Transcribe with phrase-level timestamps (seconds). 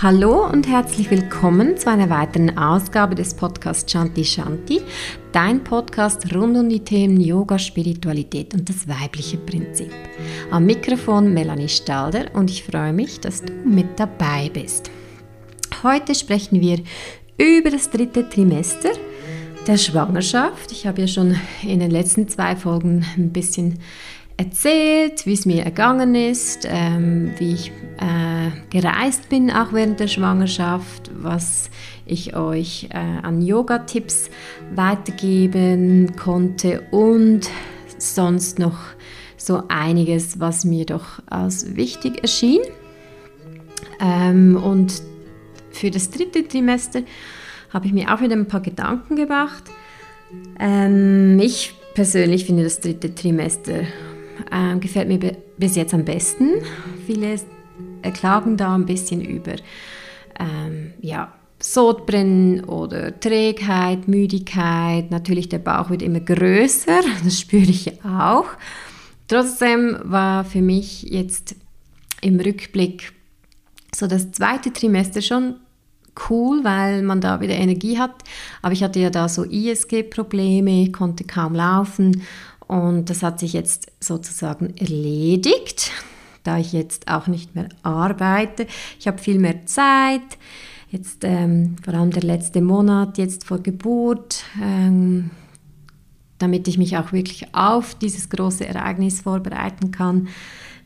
[0.00, 4.80] Hallo und herzlich willkommen zu einer weiteren Ausgabe des Podcasts Shanti Shanti,
[5.32, 9.90] dein Podcast rund um die Themen Yoga, Spiritualität und das weibliche Prinzip.
[10.52, 14.88] Am Mikrofon Melanie Stalder und ich freue mich, dass du mit dabei bist.
[15.82, 16.78] Heute sprechen wir
[17.36, 18.90] über das dritte Trimester
[19.66, 20.70] der Schwangerschaft.
[20.70, 21.34] Ich habe ja schon
[21.64, 23.80] in den letzten zwei Folgen ein bisschen
[24.38, 30.06] erzählt, wie es mir ergangen ist, ähm, wie ich äh, gereist bin, auch während der
[30.06, 31.70] Schwangerschaft, was
[32.06, 34.30] ich euch äh, an Yoga-Tipps
[34.74, 37.50] weitergeben konnte und
[37.98, 38.78] sonst noch
[39.36, 42.60] so einiges, was mir doch als wichtig erschien.
[44.00, 45.02] Ähm, und
[45.72, 47.02] für das dritte Trimester
[47.70, 49.64] habe ich mir auch wieder ein paar Gedanken gemacht.
[50.60, 53.80] Ähm, ich persönlich finde das dritte Trimester
[54.50, 56.62] äh, gefällt mir bis jetzt am besten.
[57.06, 57.36] Viele
[58.14, 59.56] klagen da ein bisschen über
[60.38, 65.10] ähm, ja, Sodbrennen oder Trägheit, Müdigkeit.
[65.10, 68.46] Natürlich der Bauch wird immer größer, das spüre ich auch.
[69.26, 71.56] Trotzdem war für mich jetzt
[72.22, 73.12] im Rückblick
[73.94, 75.56] so das zweite Trimester schon
[76.30, 78.24] cool, weil man da wieder Energie hat.
[78.62, 82.22] Aber ich hatte ja da so ISG-Probleme, konnte kaum laufen
[82.68, 85.90] und das hat sich jetzt sozusagen erledigt,
[86.44, 88.66] da ich jetzt auch nicht mehr arbeite.
[89.00, 90.38] Ich habe viel mehr Zeit.
[90.90, 95.30] Jetzt ähm, vor allem der letzte Monat jetzt vor Geburt, ähm,
[96.38, 100.28] damit ich mich auch wirklich auf dieses große Ereignis vorbereiten kann,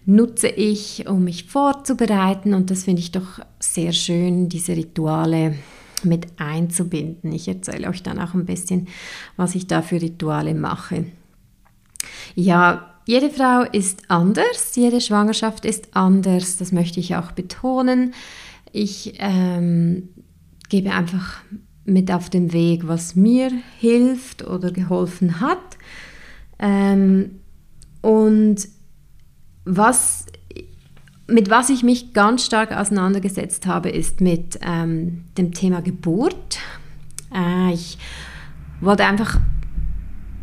[0.06, 2.54] nutze ich, um mich vorzubereiten.
[2.54, 5.56] Und das finde ich doch sehr schön, diese Rituale
[6.04, 7.32] mit einzubinden.
[7.32, 8.88] Ich erzähle euch dann auch ein bisschen,
[9.36, 11.06] was ich da für Rituale mache.
[12.34, 18.14] Ja, jede Frau ist anders, jede Schwangerschaft ist anders, das möchte ich auch betonen.
[18.70, 20.08] Ich ähm,
[20.68, 21.40] gebe einfach
[21.84, 25.58] mit auf den Weg, was mir hilft oder geholfen hat.
[26.58, 27.40] Ähm,
[28.02, 28.68] und
[29.64, 30.26] was,
[31.26, 36.58] mit was ich mich ganz stark auseinandergesetzt habe, ist mit ähm, dem Thema Geburt.
[37.34, 37.98] Äh, ich
[38.80, 39.40] wollte einfach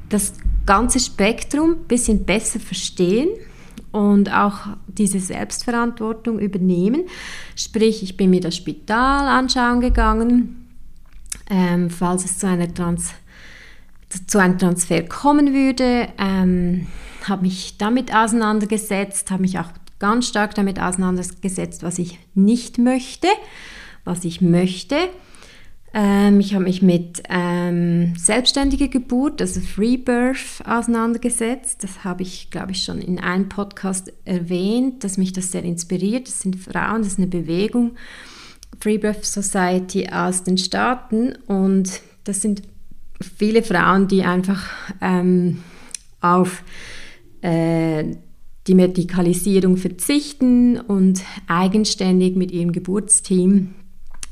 [0.10, 0.34] das
[0.70, 3.30] ganze Spektrum ein bisschen besser verstehen
[3.92, 7.08] und auch diese Selbstverantwortung übernehmen.
[7.56, 10.70] Sprich, ich bin mir das Spital anschauen gegangen,
[11.50, 13.10] ähm, falls es zu, einer Trans
[14.28, 16.86] zu einem Transfer kommen würde, ähm,
[17.28, 23.28] habe mich damit auseinandergesetzt, habe mich auch ganz stark damit auseinandergesetzt, was ich nicht möchte,
[24.04, 24.98] was ich möchte
[25.94, 31.84] ähm, ich habe mich mit ähm, selbstständiger Geburt, also Free Birth, auseinandergesetzt.
[31.84, 36.28] Das habe ich, glaube ich, schon in einem Podcast erwähnt, dass mich das sehr inspiriert.
[36.28, 37.96] Das sind Frauen, das ist eine Bewegung,
[38.80, 41.34] Free Birth Society aus den Staaten.
[41.48, 42.62] Und das sind
[43.20, 44.70] viele Frauen, die einfach
[45.02, 45.64] ähm,
[46.22, 46.64] auf
[47.42, 48.16] äh,
[48.68, 53.74] die Medikalisierung verzichten und eigenständig mit ihrem Geburtsteam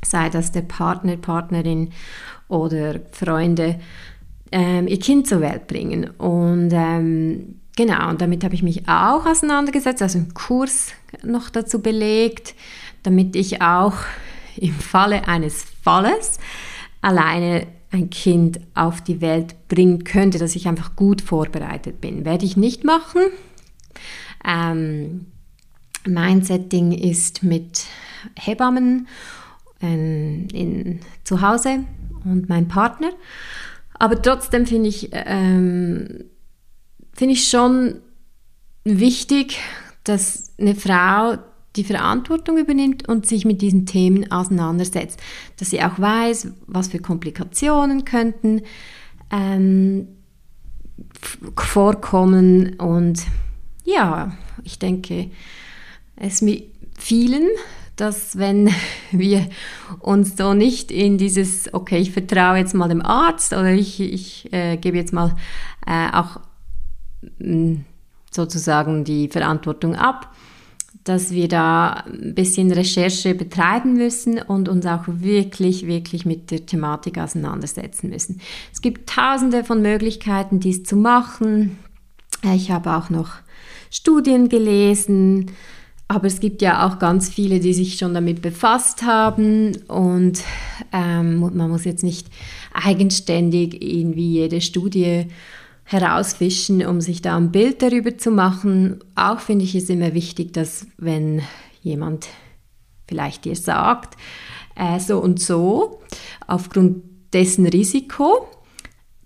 [0.03, 1.91] sei das der Partner, Partnerin
[2.47, 3.79] oder Freunde,
[4.51, 6.09] ähm, ihr Kind zur Welt bringen.
[6.17, 10.93] Und ähm, genau, und damit habe ich mich auch auseinandergesetzt, also einen Kurs
[11.23, 12.55] noch dazu belegt,
[13.03, 13.95] damit ich auch
[14.55, 16.39] im Falle eines Falles
[17.01, 22.25] alleine ein Kind auf die Welt bringen könnte, dass ich einfach gut vorbereitet bin.
[22.25, 23.21] Werde ich nicht machen.
[24.45, 25.27] Ähm,
[26.05, 27.85] mein Setting ist mit
[28.35, 29.07] Hebammen
[29.79, 31.79] in, in, zu Hause
[32.23, 33.09] und mein Partner.
[33.93, 36.25] Aber trotzdem finde ich, ähm,
[37.13, 37.95] find ich schon
[38.83, 39.59] wichtig,
[40.03, 41.37] dass eine Frau
[41.75, 45.19] die Verantwortung übernimmt und sich mit diesen Themen auseinandersetzt.
[45.57, 48.61] Dass sie auch weiß, was für Komplikationen könnten
[49.31, 50.07] ähm,
[51.55, 52.75] vorkommen.
[52.75, 53.25] Und
[53.83, 55.29] ja, ich denke,
[56.15, 57.47] es mit vielen
[57.97, 58.69] dass wenn
[59.11, 59.45] wir
[59.99, 64.53] uns so nicht in dieses, okay, ich vertraue jetzt mal dem Arzt oder ich, ich
[64.53, 65.35] äh, gebe jetzt mal
[65.85, 66.39] äh, auch
[67.39, 67.85] mh, mm,
[68.31, 70.33] sozusagen die Verantwortung ab,
[71.03, 76.65] dass wir da ein bisschen Recherche betreiben müssen und uns auch wirklich, wirklich mit der
[76.65, 78.41] Thematik auseinandersetzen müssen.
[78.73, 81.79] Es gibt tausende von Möglichkeiten, dies zu machen.
[82.43, 83.29] Ich habe auch noch
[83.89, 85.51] Studien gelesen,
[86.07, 90.41] aber es gibt ja auch ganz viele, die sich schon damit befasst haben und
[90.93, 92.27] ähm, man muss jetzt nicht
[92.73, 95.27] eigenständig irgendwie jede Studie
[95.83, 98.99] herausfischen, um sich da ein Bild darüber zu machen.
[99.15, 101.41] Auch finde ich es immer wichtig, dass wenn
[101.81, 102.27] jemand
[103.07, 104.15] vielleicht dir sagt,
[104.75, 106.01] äh, so und so,
[106.45, 107.03] aufgrund
[107.33, 108.47] dessen Risiko,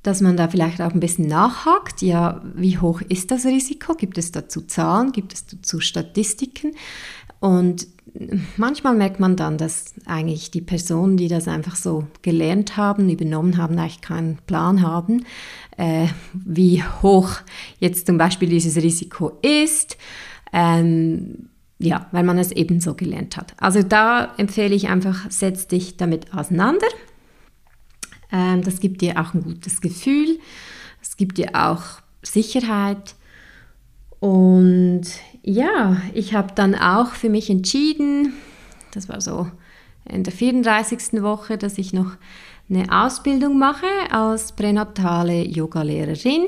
[0.04, 3.94] dass man da vielleicht auch ein bisschen nachhakt, ja, wie hoch ist das Risiko?
[3.94, 5.12] Gibt es dazu Zahlen?
[5.12, 6.74] Gibt es dazu Statistiken?
[7.40, 7.88] Und
[8.58, 13.58] manchmal merkt man dann, dass eigentlich die Personen, die das einfach so gelernt haben, übernommen
[13.58, 15.26] haben, eigentlich keinen Plan haben,
[15.78, 17.32] äh, wie hoch
[17.80, 19.98] jetzt zum Beispiel dieses Risiko ist.
[20.54, 21.50] Ähm,
[21.80, 23.56] ja, weil man es eben so gelernt hat.
[23.58, 26.86] Also da empfehle ich einfach, setz dich damit auseinander.
[28.32, 30.40] Ähm, das gibt dir auch ein gutes Gefühl.
[31.02, 31.84] Es gibt dir auch
[32.22, 33.16] Sicherheit.
[34.20, 35.04] Und
[35.44, 38.34] ja, ich habe dann auch für mich entschieden,
[38.94, 39.50] das war so
[40.08, 41.22] in der 34.
[41.22, 42.12] Woche, dass ich noch
[42.70, 46.48] eine Ausbildung mache als pränatale Yogalehrerin.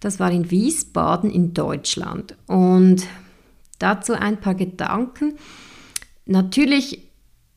[0.00, 2.36] Das war in Wiesbaden in Deutschland.
[2.46, 3.04] Und
[3.78, 5.34] Dazu ein paar Gedanken.
[6.26, 7.00] Natürlich,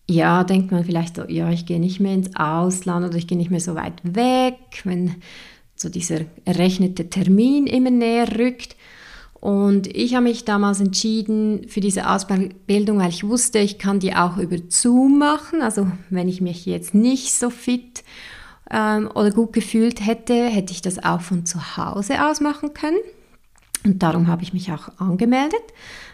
[0.09, 3.37] ja, denkt man vielleicht so, ja, ich gehe nicht mehr ins Ausland oder ich gehe
[3.37, 4.55] nicht mehr so weit weg,
[4.85, 5.15] wenn
[5.75, 8.75] so dieser errechnete Termin immer näher rückt.
[9.39, 14.15] Und ich habe mich damals entschieden für diese Ausbildung, weil ich wusste, ich kann die
[14.15, 15.61] auch über Zoom machen.
[15.61, 18.03] Also wenn ich mich jetzt nicht so fit
[18.71, 22.97] ähm, oder gut gefühlt hätte, hätte ich das auch von zu Hause aus machen können.
[23.85, 25.61] Und darum habe ich mich auch angemeldet,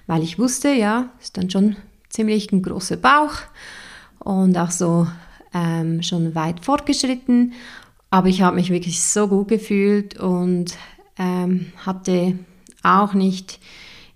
[0.06, 1.78] weil ich wusste, ja, ist dann schon
[2.10, 3.34] ziemlich ein großer Bauch
[4.23, 5.07] und auch so
[5.53, 7.53] ähm, schon weit fortgeschritten.
[8.09, 10.75] Aber ich habe mich wirklich so gut gefühlt und
[11.17, 12.37] ähm, hatte
[12.83, 13.59] auch nicht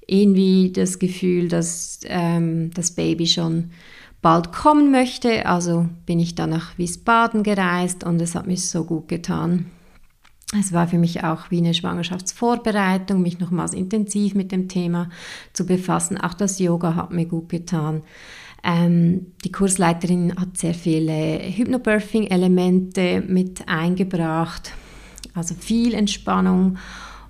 [0.06, 3.72] irgendwie das Gefühl, dass ähm, das Baby schon
[4.22, 5.46] bald kommen möchte.
[5.46, 9.68] Also bin ich dann nach Wiesbaden gereist und es hat mir so gut getan.
[10.58, 15.10] Es war für mich auch wie eine Schwangerschaftsvorbereitung, mich nochmals intensiv mit dem Thema
[15.52, 16.18] zu befassen.
[16.18, 18.02] Auch das Yoga hat mir gut getan.
[18.64, 24.72] Ähm, die Kursleiterin hat sehr viele Hypnobirthing-Elemente mit eingebracht,
[25.34, 26.78] also viel Entspannung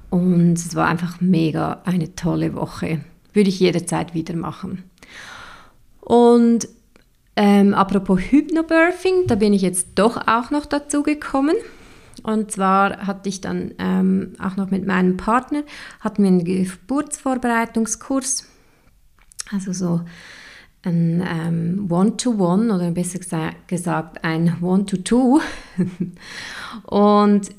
[0.09, 3.01] und es war einfach mega eine tolle Woche.
[3.33, 4.83] Würde ich jederzeit wieder machen.
[5.99, 6.67] Und
[7.35, 11.55] ähm, apropos Hypnobirthing, da bin ich jetzt doch auch noch dazu gekommen.
[12.23, 15.61] Und zwar hatte ich dann ähm, auch noch mit meinem Partner,
[15.99, 18.45] hatten wir einen Geburtsvorbereitungskurs,
[19.51, 20.01] also so
[20.83, 23.19] ein ähm, One-to-One oder besser
[23.67, 25.41] gesagt ein One-to-Two.
[26.83, 27.49] und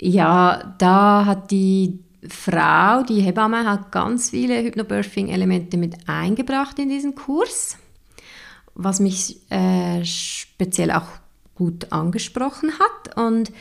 [0.00, 7.14] ja, da hat die Frau, die Hebamme, hat ganz viele Hypnobirthing-Elemente mit eingebracht in diesen
[7.14, 7.76] Kurs,
[8.74, 11.08] was mich äh, speziell auch
[11.54, 13.16] gut angesprochen hat.
[13.16, 13.52] Und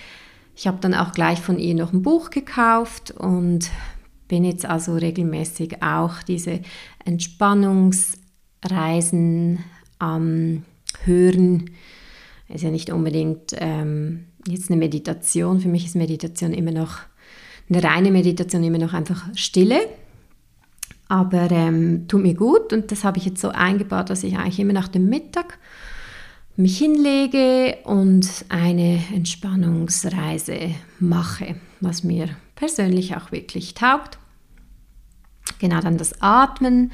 [0.56, 3.70] ich habe dann auch gleich von ihr noch ein Buch gekauft und
[4.28, 6.62] bin jetzt also regelmäßig auch diese
[8.62, 9.64] Entspannungsreisen
[10.00, 10.64] am
[11.04, 11.72] Hören.
[12.50, 15.60] Ist ja nicht unbedingt ähm, jetzt eine Meditation.
[15.60, 17.00] Für mich ist Meditation immer noch,
[17.70, 19.80] eine reine Meditation immer noch einfach Stille.
[21.10, 24.60] Aber ähm, tut mir gut und das habe ich jetzt so eingebaut, dass ich eigentlich
[24.60, 25.58] immer nach dem Mittag
[26.58, 34.18] mich hinlege und eine Entspannungsreise mache, was mir persönlich auch wirklich taugt.
[35.60, 36.92] Genau dann das Atmen,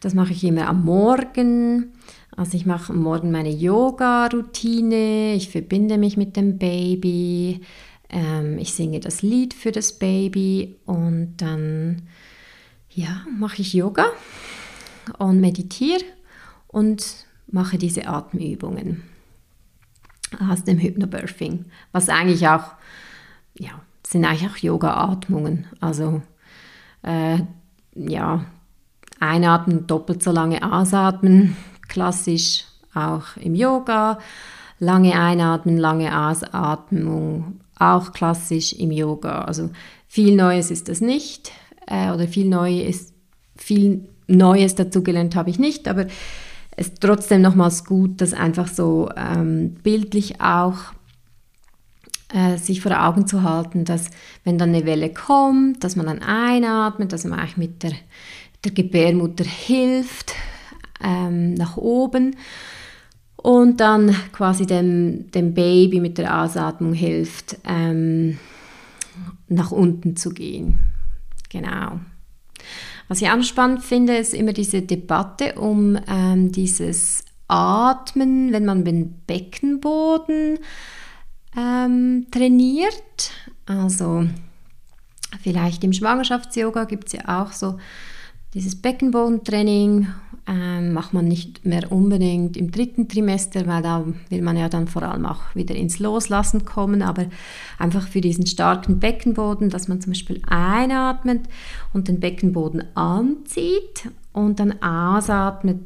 [0.00, 1.92] das mache ich immer am Morgen.
[2.36, 7.62] Also ich mache am Morgen meine Yoga-Routine, ich verbinde mich mit dem Baby,
[8.10, 10.76] ähm, ich singe das Lied für das Baby.
[10.84, 12.02] Und dann
[12.90, 14.06] ja, mache ich Yoga
[15.18, 16.04] und meditiere
[16.68, 19.02] und mache diese Atemübungen.
[20.50, 22.72] Aus dem Hypnobirthing, was eigentlich auch,
[23.54, 25.66] ja, sind eigentlich auch Yoga-Atmungen.
[25.80, 26.20] Also,
[27.02, 27.38] äh,
[27.94, 28.44] ja,
[29.28, 31.56] einatmen, doppelt so lange ausatmen,
[31.88, 32.64] klassisch
[32.94, 34.18] auch im Yoga.
[34.78, 39.42] Lange einatmen, lange Ausatmung, auch klassisch im Yoga.
[39.42, 39.70] Also
[40.06, 41.50] viel Neues ist das nicht
[41.86, 43.12] äh, oder viel Neues,
[43.56, 46.06] viel Neues dazugelernt habe ich nicht, aber
[46.76, 50.76] es ist trotzdem nochmals gut, das einfach so ähm, bildlich auch
[52.34, 54.10] äh, sich vor Augen zu halten, dass
[54.44, 57.92] wenn dann eine Welle kommt, dass man dann einatmet, dass man eigentlich mit der,
[58.66, 60.34] der Gebärmutter hilft
[61.02, 62.36] ähm, nach oben
[63.36, 68.38] und dann quasi dem, dem Baby mit der Ausatmung hilft, ähm,
[69.48, 70.78] nach unten zu gehen.
[71.48, 72.00] Genau.
[73.08, 78.84] Was ich auch spannend finde, ist immer diese Debatte um ähm, dieses Atmen, wenn man
[78.84, 80.58] den Beckenboden
[81.56, 83.30] ähm, trainiert.
[83.66, 84.26] Also
[85.40, 87.78] vielleicht im Schwangerschafts-Yoga gibt es ja auch so
[88.54, 90.06] Dieses Beckenbodentraining
[90.48, 94.86] ähm, macht man nicht mehr unbedingt im dritten Trimester, weil da will man ja dann
[94.86, 97.26] vor allem auch wieder ins Loslassen kommen, aber
[97.78, 101.48] einfach für diesen starken Beckenboden, dass man zum Beispiel einatmet
[101.92, 105.80] und den Beckenboden anzieht und dann ausatmet,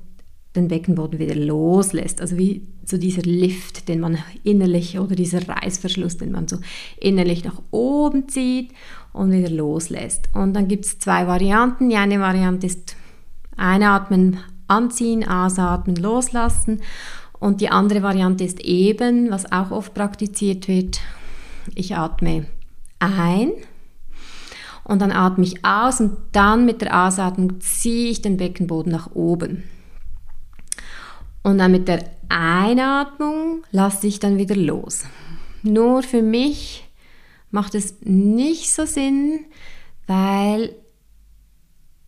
[0.55, 2.21] den Beckenboden wieder loslässt.
[2.21, 6.59] Also wie so dieser Lift, den man innerlich oder dieser Reißverschluss, den man so
[6.99, 8.73] innerlich nach oben zieht
[9.13, 10.29] und wieder loslässt.
[10.35, 11.91] Und dann gibt es zwei Varianten.
[11.91, 12.97] Die eine Variante ist
[13.57, 14.39] einatmen,
[14.69, 16.81] anziehen, ausatmen, loslassen.
[17.39, 21.01] Und die andere Variante ist eben, was auch oft praktiziert wird.
[21.75, 22.47] Ich atme
[22.99, 23.53] ein
[24.85, 29.13] und dann atme ich aus und dann mit der Ausatmung ziehe ich den Beckenboden nach
[29.15, 29.65] oben.
[31.43, 35.05] Und dann mit der Einatmung lasse ich dann wieder los.
[35.63, 36.90] Nur für mich
[37.51, 39.47] macht es nicht so Sinn,
[40.07, 40.75] weil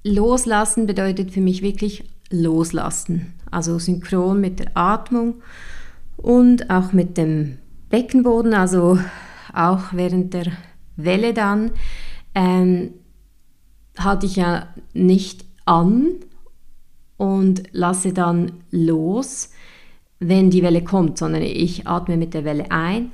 [0.04, 3.34] loslassen bedeutet für mich wirklich loslassen.
[3.50, 5.42] Also synchron mit der Atmung
[6.16, 7.58] und auch mit dem
[7.90, 8.98] Beckenboden, also
[9.52, 10.52] auch während der
[10.96, 11.72] Welle dann,
[12.34, 12.94] ähm,
[13.98, 16.06] halte ich ja nicht an
[17.18, 19.50] und lasse dann los,
[20.18, 23.10] wenn die Welle kommt, sondern ich atme mit der Welle ein.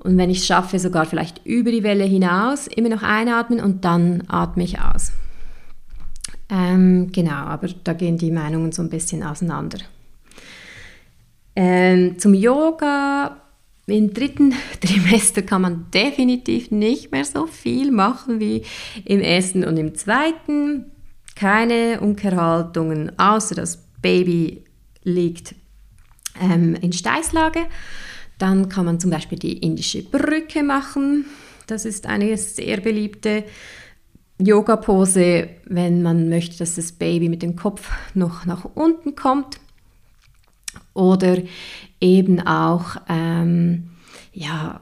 [0.00, 3.84] Und wenn ich es schaffe, sogar vielleicht über die Welle hinaus, immer noch einatmen und
[3.84, 5.12] dann atme ich aus.
[6.50, 9.78] Ähm, genau, aber da gehen die Meinungen so ein bisschen auseinander.
[11.54, 13.42] Ähm, zum Yoga
[13.86, 18.62] im dritten Trimester kann man definitiv nicht mehr so viel machen wie
[19.04, 20.92] im ersten und im zweiten.
[21.34, 24.64] Keine Umkehrhaltungen, außer das Baby
[25.04, 25.54] liegt
[26.40, 27.60] ähm, in Steißlage.
[28.38, 31.26] Dann kann man zum Beispiel die indische Brücke machen.
[31.66, 33.44] Das ist eine sehr beliebte
[34.38, 39.58] Yoga-Pose, wenn man möchte, dass das Baby mit dem Kopf noch nach unten kommt.
[40.94, 41.38] Oder
[42.00, 43.90] eben auch ähm,
[44.32, 44.80] ja,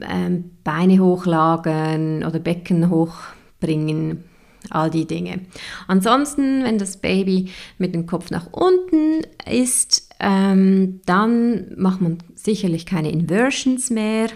[0.00, 4.24] ähm, Beine hochlagen oder Becken hochbringen,
[4.70, 5.40] all die Dinge.
[5.86, 12.86] Ansonsten, wenn das Baby mit dem Kopf nach unten ist, ähm, dann macht man sicherlich
[12.86, 14.28] keine Inversions mehr,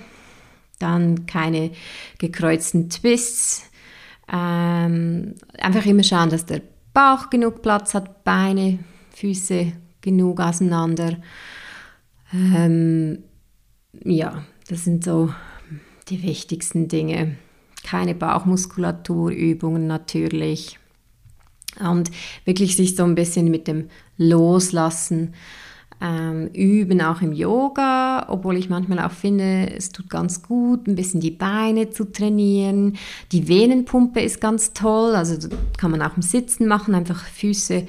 [0.79, 1.71] dann keine
[2.19, 3.71] gekreuzten Twists.
[4.33, 6.63] Ähm, einfach immer schauen, dass der
[6.95, 8.79] Bauch genug Platz hat, Beine,
[9.15, 11.19] Füße genug auseinander.
[12.33, 13.19] Ähm,
[14.05, 15.33] ja, das sind so
[16.09, 17.37] die wichtigsten Dinge.
[17.83, 20.79] Keine Bauchmuskulaturübungen natürlich.
[21.81, 22.11] Und
[22.45, 25.35] wirklich sich so ein bisschen mit dem Loslassen
[26.03, 30.97] ähm, üben, auch im Yoga, obwohl ich manchmal auch finde, es tut ganz gut, ein
[30.97, 32.99] bisschen die Beine zu trainieren.
[33.31, 35.49] Die Venenpumpe ist ganz toll, also
[35.79, 37.87] kann man auch im Sitzen machen, einfach Füße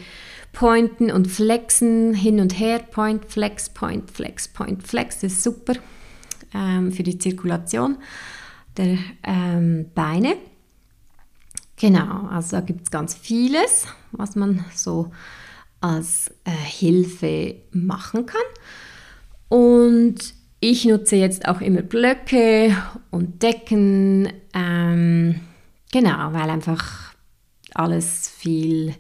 [0.54, 5.74] pointen und flexen, hin und her, point, flex, point, flex, point, flex, das ist super
[6.54, 7.98] ähm, für die Zirkulation
[8.78, 10.36] der ähm, Beine.
[11.76, 15.12] Genau, also da gibt es ganz vieles, was man so
[15.82, 18.42] als äh, Hilfe machen kann.
[19.50, 22.76] Und ich nutze jetzt auch immer Blöcke
[23.12, 25.42] und Decken, ähm,
[25.92, 27.14] genau, weil einfach
[27.74, 28.96] alles viel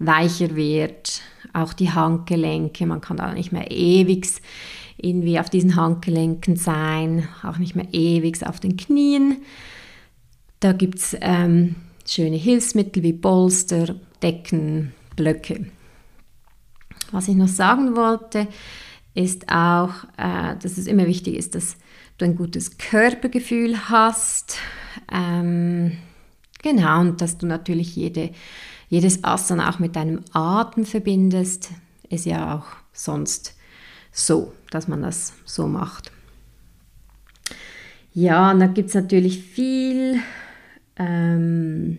[0.00, 4.26] weicher wird, auch die Handgelenke, man kann da nicht mehr ewig
[4.96, 9.38] irgendwie auf diesen Handgelenken sein, auch nicht mehr ewig auf den Knien.
[10.60, 15.66] Da gibt es ähm, schöne Hilfsmittel wie Bolster, Decken, Blöcke.
[17.10, 18.48] Was ich noch sagen wollte,
[19.14, 21.76] ist auch, äh, dass es immer wichtig ist, dass
[22.18, 24.56] du ein gutes Körpergefühl hast.
[25.12, 25.92] Ähm,
[26.62, 28.30] genau, und dass du natürlich jede
[28.88, 31.70] jedes Asana auch mit deinem Atem verbindest,
[32.10, 33.56] ist ja auch sonst
[34.12, 36.10] so, dass man das so macht.
[38.12, 40.20] Ja, und da gibt es natürlich viel,
[40.96, 41.98] ähm,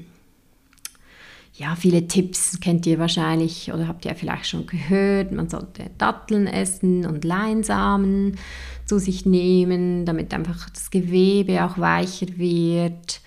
[1.54, 5.32] ja, viele Tipps kennt ihr wahrscheinlich oder habt ihr vielleicht schon gehört.
[5.32, 8.38] Man sollte Datteln essen und Leinsamen
[8.86, 13.22] zu sich nehmen, damit einfach das Gewebe auch weicher wird.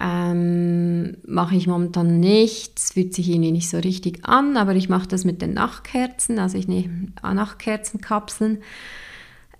[0.00, 2.78] Ähm, mache ich momentan nicht.
[2.78, 6.38] Es fühlt sich irgendwie nicht so richtig an, aber ich mache das mit den Nachtkerzen.
[6.38, 8.58] Also ich nehme Nachtkerzenkapseln.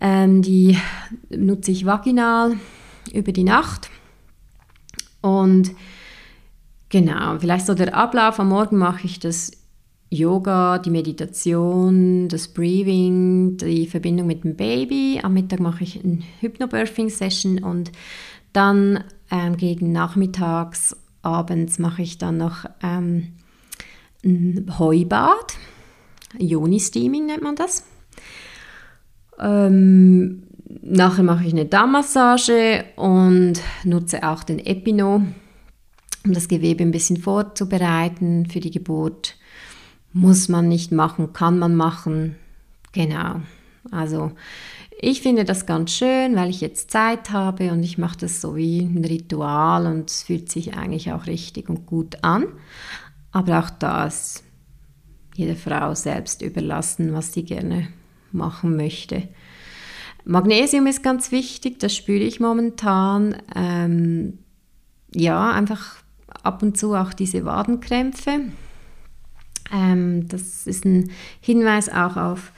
[0.00, 0.78] Ähm, die
[1.28, 2.57] nutze ich vaginal
[3.12, 3.90] über die Nacht.
[5.21, 5.73] Und
[6.88, 8.38] genau, vielleicht so der Ablauf.
[8.38, 9.50] Am Morgen mache ich das
[10.11, 15.21] Yoga, die Meditation, das Breathing, die Verbindung mit dem Baby.
[15.23, 17.90] Am Mittag mache ich eine Hypnobirthing-Session und
[18.58, 23.34] dann ähm, gegen nachmittags, abends mache ich dann noch ähm,
[24.24, 25.54] ein Heubad.
[26.36, 27.84] Yoni-Steaming nennt man das.
[29.38, 30.42] Ähm,
[30.82, 35.22] nachher mache ich eine Darmmassage und nutze auch den Epino,
[36.24, 39.36] um das Gewebe ein bisschen vorzubereiten für die Geburt.
[40.12, 42.34] Muss man nicht machen, kann man machen.
[42.90, 43.40] Genau.
[43.92, 44.32] Also
[45.00, 48.57] ich finde das ganz schön, weil ich jetzt Zeit habe und ich mache das so
[48.57, 52.47] wie ein Ritual und es fühlt sich eigentlich auch richtig und gut an.
[53.31, 54.43] Aber auch das
[55.37, 57.88] jede Frau selbst überlassen, was sie gerne
[58.33, 59.28] machen möchte.
[60.25, 63.37] Magnesium ist ganz wichtig, das spüre ich momentan.
[63.55, 64.38] Ähm,
[65.14, 65.97] ja, einfach
[66.43, 68.40] ab und zu auch diese Wadenkrämpfe.
[69.73, 72.52] Ähm, das ist ein Hinweis auch auf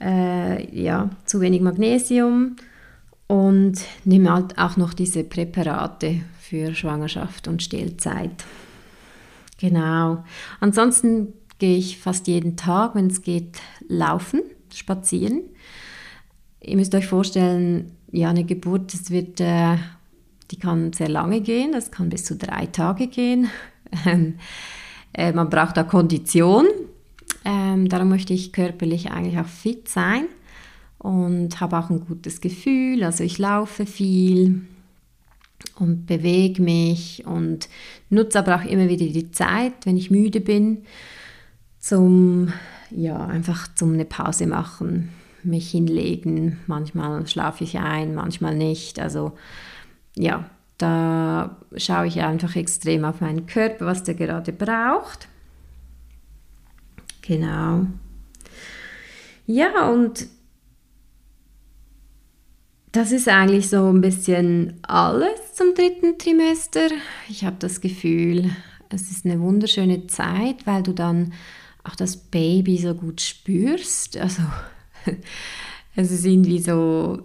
[0.00, 2.56] äh, ja, zu wenig Magnesium
[3.26, 3.74] und
[4.04, 8.44] nehme halt auch noch diese Präparate für Schwangerschaft und Stillzeit.
[9.58, 10.24] Genau.
[10.60, 15.42] Ansonsten gehe ich fast jeden Tag, wenn es geht, laufen, spazieren.
[16.60, 19.76] Ihr müsst euch vorstellen, ja, eine Geburt, das wird, äh,
[20.50, 23.48] die kann sehr lange gehen, das kann bis zu drei Tage gehen.
[24.04, 24.34] Ähm,
[25.14, 26.66] äh, man braucht da Kondition.
[27.48, 30.26] Ähm, darum möchte ich körperlich eigentlich auch fit sein
[30.98, 33.02] und habe auch ein gutes Gefühl.
[33.02, 34.66] Also ich laufe viel
[35.78, 37.70] und bewege mich und
[38.10, 40.82] nutze aber auch immer wieder die Zeit, wenn ich müde bin,
[41.78, 42.52] zum
[42.90, 45.08] ja einfach zum eine Pause machen,
[45.42, 46.58] mich hinlegen.
[46.66, 49.00] Manchmal schlafe ich ein, manchmal nicht.
[49.00, 49.32] Also
[50.14, 55.28] ja, da schaue ich einfach extrem auf meinen Körper, was der gerade braucht.
[57.28, 57.86] Genau.
[59.46, 60.26] Ja, und
[62.90, 66.88] das ist eigentlich so ein bisschen alles zum dritten Trimester.
[67.28, 68.50] Ich habe das Gefühl,
[68.88, 71.34] es ist eine wunderschöne Zeit, weil du dann
[71.84, 74.16] auch das Baby so gut spürst.
[74.16, 74.42] Also
[75.96, 77.24] es ist irgendwie so,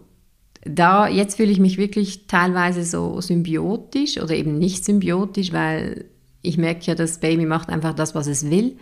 [0.66, 6.06] da, jetzt fühle ich mich wirklich teilweise so symbiotisch oder eben nicht symbiotisch, weil
[6.42, 8.78] ich merke ja, das Baby macht einfach das, was es will.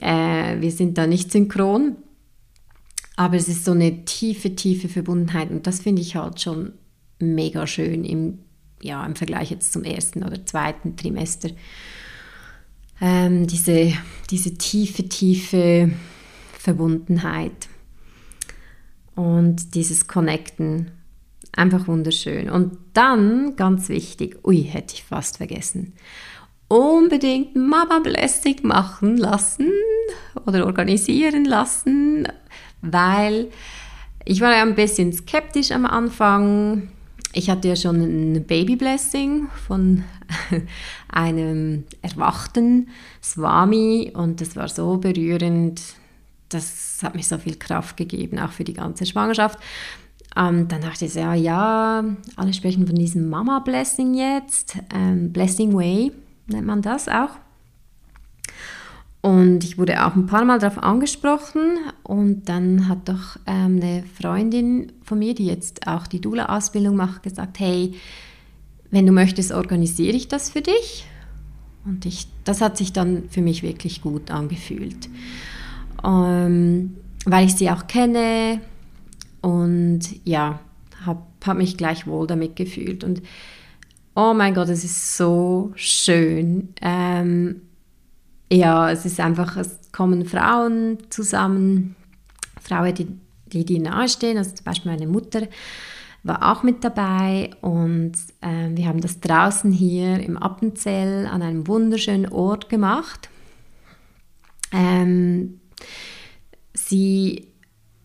[0.00, 1.96] Äh, wir sind da nicht synchron.
[3.16, 6.72] Aber es ist so eine tiefe, tiefe Verbundenheit und das finde ich halt schon
[7.18, 8.38] mega schön im,
[8.80, 11.50] ja, im Vergleich jetzt zum ersten oder zweiten Trimester
[13.02, 13.92] ähm, diese,
[14.30, 15.90] diese tiefe, tiefe
[16.58, 17.68] Verbundenheit
[19.16, 20.92] und dieses Connecten.
[21.54, 22.48] Einfach wunderschön.
[22.48, 25.94] Und dann, ganz wichtig, ui, hätte ich fast vergessen,
[26.72, 29.70] unbedingt Mama Blessing machen lassen
[30.46, 32.26] oder organisieren lassen,
[32.80, 33.48] weil
[34.24, 36.88] ich war ja ein bisschen skeptisch am Anfang.
[37.34, 40.04] Ich hatte ja schon ein Baby Blessing von
[41.08, 42.88] einem erwachten
[43.22, 45.82] Swami und das war so berührend.
[46.48, 49.58] Das hat mir so viel Kraft gegeben, auch für die ganze Schwangerschaft.
[50.36, 52.02] Ähm, dann dachte ich, ja, ja,
[52.36, 54.78] alle sprechen von diesem Mama Blessing jetzt.
[54.94, 56.12] Ähm, Blessing Way
[56.46, 57.30] nennt man das auch.
[59.22, 64.02] Und ich wurde auch ein paar Mal darauf angesprochen und dann hat doch ähm, eine
[64.20, 67.94] Freundin von mir, die jetzt auch die Dula-Ausbildung macht, gesagt, hey,
[68.90, 71.06] wenn du möchtest, organisiere ich das für dich.
[71.84, 75.08] Und ich, das hat sich dann für mich wirklich gut angefühlt,
[76.04, 78.60] ähm, weil ich sie auch kenne
[79.40, 80.58] und ja,
[81.04, 83.04] habe hab mich gleich wohl damit gefühlt.
[83.04, 83.22] Und
[84.14, 86.74] oh mein Gott, es ist so schön.
[86.80, 87.62] Ähm,
[88.50, 91.96] ja, es ist einfach, es kommen Frauen zusammen,
[92.60, 93.08] Frauen, die,
[93.46, 95.42] die dir nahestehen, also zum Beispiel meine Mutter
[96.24, 101.66] war auch mit dabei und äh, wir haben das draußen hier im Appenzell an einem
[101.66, 103.28] wunderschönen Ort gemacht.
[104.72, 105.60] Ähm,
[106.74, 107.48] sie,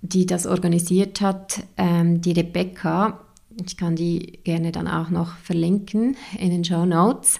[0.01, 3.19] die das organisiert hat, ähm, die Rebecca,
[3.65, 7.39] ich kann die gerne dann auch noch verlinken in den Show Notes.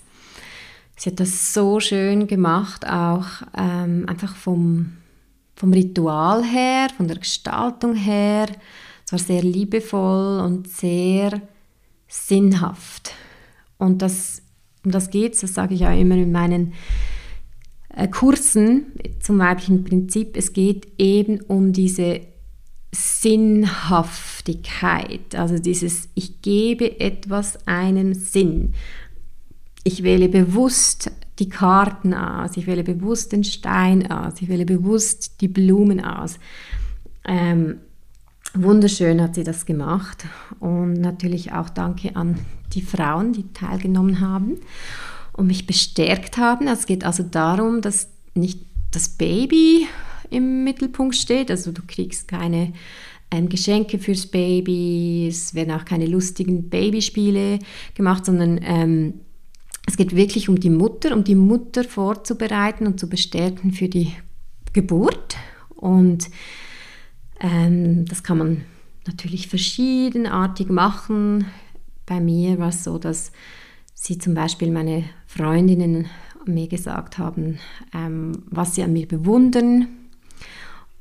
[0.95, 4.93] Sie hat das so schön gemacht, auch ähm, einfach vom,
[5.55, 8.47] vom Ritual her, von der Gestaltung her.
[9.05, 11.41] Es war sehr liebevoll und sehr
[12.07, 13.13] sinnhaft.
[13.77, 14.41] Und das,
[14.83, 16.73] um das geht es, das sage ich auch immer in meinen
[17.95, 20.35] äh, Kursen zum weiblichen Prinzip.
[20.35, 22.21] Es geht eben um diese
[24.47, 28.73] Sinnhaftigkeit, also dieses Ich gebe etwas einen Sinn.
[29.83, 35.41] Ich wähle bewusst die Karten aus, ich wähle bewusst den Stein aus, ich wähle bewusst
[35.41, 36.39] die Blumen aus.
[37.25, 37.79] Ähm,
[38.53, 40.25] Wunderschön hat sie das gemacht
[40.59, 42.39] und natürlich auch danke an
[42.73, 44.57] die Frauen, die teilgenommen haben
[45.33, 46.67] und mich bestärkt haben.
[46.67, 49.87] Es geht also darum, dass nicht das Baby
[50.29, 51.51] im Mittelpunkt steht.
[51.51, 52.73] Also du kriegst keine
[53.31, 57.59] ähm, Geschenke fürs Baby, es werden auch keine lustigen Babyspiele
[57.93, 59.13] gemacht, sondern ähm,
[59.85, 64.13] es geht wirklich um die Mutter, um die Mutter vorzubereiten und zu bestärken für die
[64.73, 65.37] Geburt.
[65.75, 66.29] Und
[67.39, 68.63] ähm, das kann man
[69.05, 71.45] natürlich verschiedenartig machen.
[72.05, 73.31] Bei mir war es so, dass
[73.93, 76.07] sie zum Beispiel meine Freundinnen
[76.45, 77.59] mir gesagt haben,
[77.93, 79.87] ähm, was sie an mir bewundern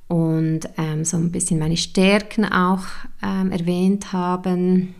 [0.08, 2.84] und ähm, so ein bisschen meine Stärken auch
[3.22, 4.94] ähm, erwähnt haben.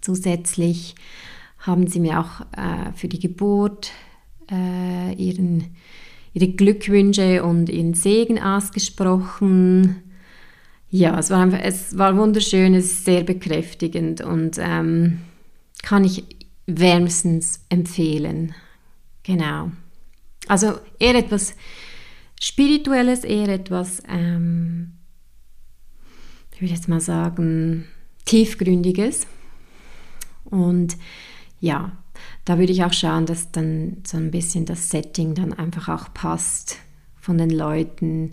[0.00, 0.94] Zusätzlich
[1.58, 3.92] haben sie mir auch äh, für die Geburt
[4.50, 5.76] äh, ihren,
[6.32, 10.02] ihre Glückwünsche und ihren Segen ausgesprochen.
[10.90, 15.20] Ja, es war, einfach, es war wunderschön, es ist sehr bekräftigend und ähm,
[15.82, 16.24] kann ich
[16.66, 18.54] wärmstens empfehlen.
[19.22, 19.70] Genau.
[20.48, 21.54] Also eher etwas
[22.42, 24.92] Spirituelles, eher etwas, ähm,
[26.54, 27.86] ich würde jetzt mal sagen,
[28.24, 29.26] tiefgründiges.
[30.44, 30.96] Und
[31.60, 31.92] ja,
[32.46, 36.12] da würde ich auch schauen, dass dann so ein bisschen das Setting dann einfach auch
[36.14, 36.78] passt
[37.20, 38.32] von den Leuten.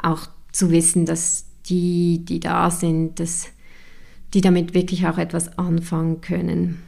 [0.00, 3.48] Auch zu wissen, dass die, die da sind, dass
[4.32, 6.82] die damit wirklich auch etwas anfangen können.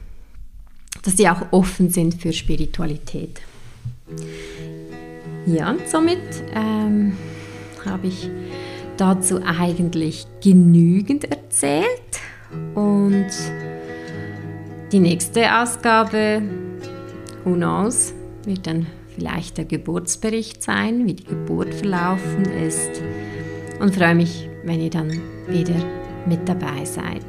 [1.02, 3.40] Dass die auch offen sind für Spiritualität.
[5.46, 6.20] Ja, und somit
[6.54, 7.16] ähm,
[7.84, 8.30] habe ich
[8.96, 11.84] dazu eigentlich genügend erzählt.
[12.74, 13.26] Und
[14.92, 16.42] die nächste Ausgabe,
[17.44, 23.02] who knows, wird dann vielleicht der Geburtsbericht sein, wie die Geburt verlaufen ist.
[23.80, 25.10] Und freue mich, wenn ihr dann
[25.46, 25.74] wieder
[26.26, 27.24] mit dabei seid.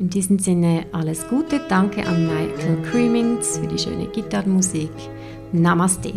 [0.00, 1.60] In diesem Sinne alles Gute.
[1.68, 4.90] Danke an Michael Creamings für die schöne Gitarrenmusik.
[5.52, 6.14] Namaste.